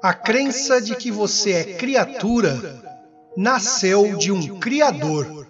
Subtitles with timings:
[0.00, 2.80] A crença de que você é criatura
[3.36, 5.46] nasceu de um Criador.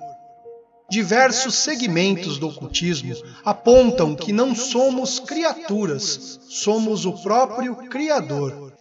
[0.90, 3.14] Diversos segmentos do ocultismo
[3.44, 8.72] apontam que não somos criaturas, somos o próprio Criador.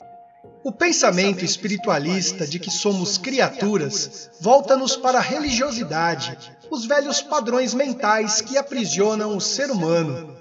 [0.64, 6.37] O pensamento espiritualista de que somos criaturas volta-nos para a religiosidade,
[6.71, 10.37] os velhos padrões mentais que aprisionam o ser humano.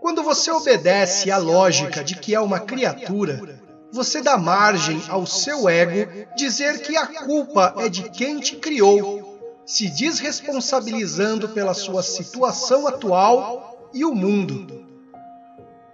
[0.00, 3.51] Quando você obedece à lógica de que é uma criatura,
[3.92, 9.38] você dá margem ao seu ego dizer que a culpa é de quem te criou,
[9.66, 14.86] se desresponsabilizando pela sua situação atual e o mundo.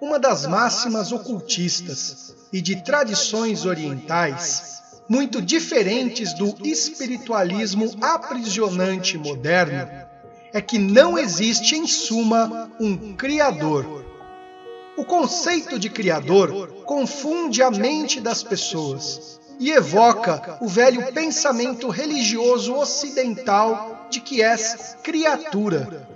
[0.00, 9.90] Uma das máximas ocultistas e de tradições orientais, muito diferentes do espiritualismo aprisionante moderno,
[10.52, 13.97] é que não existe, em suma, um Criador
[14.98, 22.74] o conceito de Criador confunde a mente das pessoas e evoca o velho pensamento religioso
[22.74, 26.08] ocidental de que és criatura.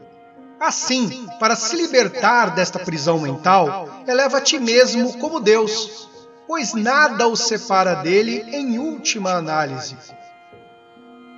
[0.59, 6.09] Assim, para se libertar desta prisão mental, eleva a ti mesmo como Deus,
[6.49, 9.97] pois nada o separa dele em última análise.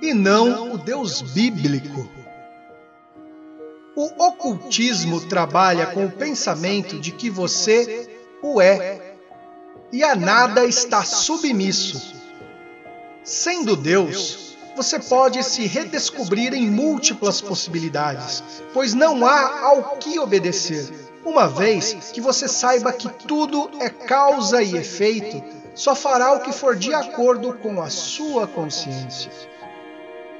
[0.01, 2.09] E não o Deus bíblico
[3.95, 8.09] o ocultismo trabalha com o pensamento de que você
[8.41, 9.15] o é
[9.91, 12.13] e a nada está submisso.
[13.23, 18.43] Sendo Deus, você pode se redescobrir em múltiplas possibilidades,
[18.73, 21.07] pois não há ao que obedecer.
[21.23, 25.41] Uma vez que você saiba que tudo é causa e efeito,
[25.73, 29.31] só fará o que for de acordo com a sua consciência.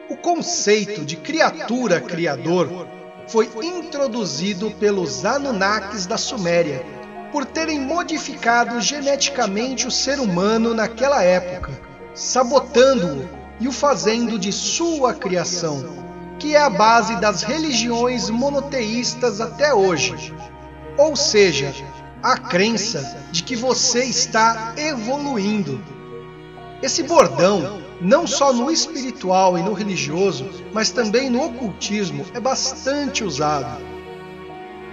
[0.10, 2.88] O conceito de criatura criador
[3.28, 6.86] foi introduzido pelos Anunnakis da Suméria,
[7.32, 11.72] por terem modificado geneticamente o ser humano naquela época,
[12.14, 13.28] sabotando-o
[13.60, 15.84] e o fazendo de sua criação,
[16.40, 20.34] que é a base das religiões monoteístas até hoje.
[20.98, 21.74] Ou seja,
[22.22, 25.84] a crença de que você está evoluindo.
[26.82, 33.24] Esse bordão não só no espiritual e no religioso, mas também no ocultismo, é bastante
[33.24, 33.82] usado.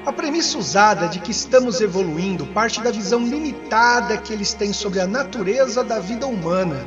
[0.04, 5.00] A premissa usada de que estamos evoluindo parte da visão limitada que eles têm sobre
[5.00, 6.84] a natureza da vida humana.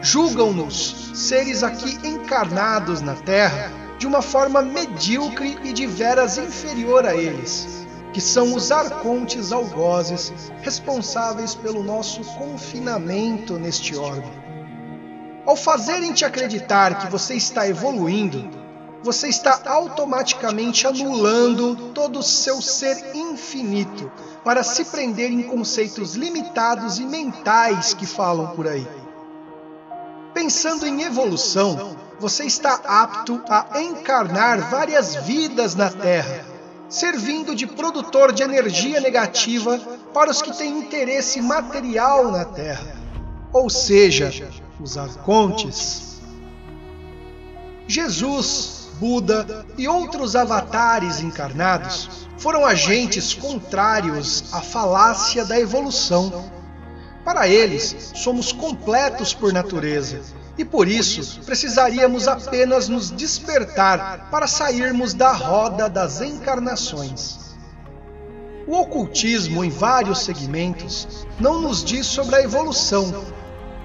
[0.00, 7.14] Julgam-nos seres aqui encarnados na Terra de uma forma medíocre e de veras inferior a
[7.14, 10.32] eles, que são os arcontes algozes
[10.62, 14.41] responsáveis pelo nosso confinamento neste orbe.
[15.44, 18.48] Ao fazerem-te acreditar que você está evoluindo,
[19.02, 24.10] você está automaticamente anulando todo o seu ser infinito
[24.44, 28.86] para se prender em conceitos limitados e mentais que falam por aí.
[30.32, 36.46] Pensando em evolução, você está apto a encarnar várias vidas na Terra,
[36.88, 39.78] servindo de produtor de energia negativa
[40.14, 42.96] para os que têm interesse material na Terra.
[43.52, 44.32] Ou seja,
[44.82, 46.20] os arcontes.
[47.86, 56.50] Jesus, Buda e outros avatares encarnados foram agentes contrários à falácia da evolução.
[57.24, 60.20] Para eles, somos completos por natureza
[60.58, 67.56] e por isso precisaríamos apenas nos despertar para sairmos da roda das encarnações.
[68.66, 73.12] O ocultismo, em vários segmentos, não nos diz sobre a evolução,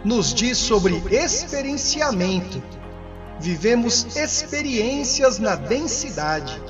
[0.03, 2.62] nos diz sobre experienciamento.
[3.40, 6.62] Vivemos experiências na densidade.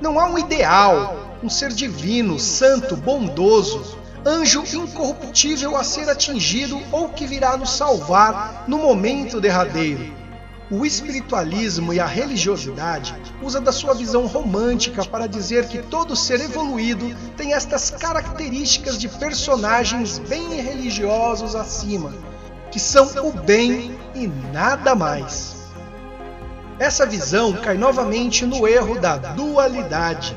[0.00, 7.08] Não há um ideal, um ser divino, santo, bondoso, anjo incorruptível a ser atingido ou
[7.10, 10.14] que virá nos salvar no momento derradeiro.
[10.68, 16.40] O espiritualismo e a religiosidade usa da sua visão romântica para dizer que todo ser
[16.40, 22.12] evoluído tem estas características de personagens bem religiosos acima,
[22.76, 25.56] que são o bem e nada mais.
[26.78, 30.36] Essa visão cai novamente no erro da dualidade.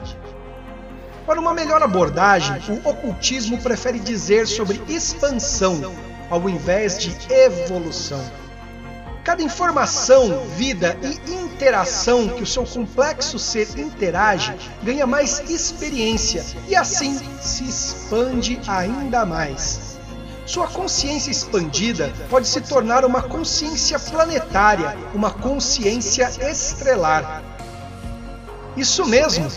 [1.25, 5.93] Para uma melhor abordagem, o ocultismo prefere dizer sobre expansão
[6.29, 8.23] ao invés de evolução.
[9.25, 16.73] Cada informação, vida e interação que o seu complexo ser interage ganha mais experiência e
[16.73, 19.98] assim se expande ainda mais.
[20.49, 27.43] Sua consciência expandida pode se tornar uma consciência planetária, uma consciência estrelar.
[28.75, 29.47] Isso mesmo!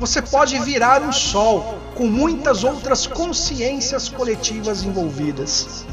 [0.00, 5.86] Você pode virar um sol com muitas outras consciências coletivas envolvidas.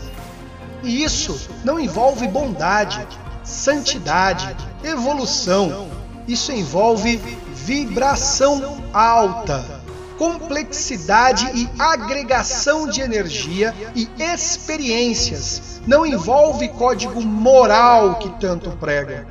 [0.81, 3.07] E isso não envolve bondade,
[3.43, 5.87] santidade, evolução.
[6.27, 7.17] Isso envolve
[7.53, 9.74] vibração alta,
[10.17, 15.81] complexidade e agregação de energia e experiências.
[15.85, 19.27] Não envolve código moral que tanto prega.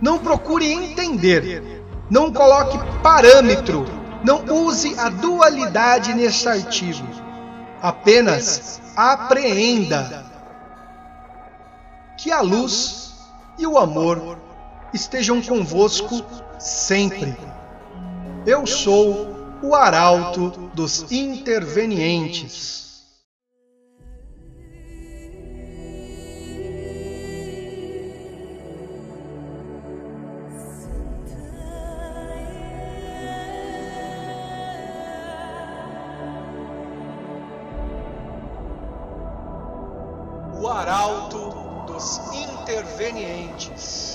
[0.00, 1.82] Não procure entender.
[2.10, 3.86] Não coloque parâmetro.
[4.24, 7.06] Não use a dualidade neste artigo.
[7.80, 10.24] Apenas apreenda
[12.16, 13.12] que a luz
[13.58, 14.38] e o amor
[14.92, 16.24] estejam convosco
[16.58, 17.36] sempre.
[18.46, 19.33] Eu sou
[19.66, 22.84] o arauto dos intervenientes.
[40.60, 41.54] O arauto
[41.86, 44.13] dos intervenientes.